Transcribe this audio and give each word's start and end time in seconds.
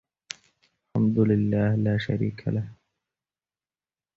الحمد 0.95 1.17
لله 1.29 1.69
لا 1.85 1.95
شريك 2.07 2.39
له 2.55 2.65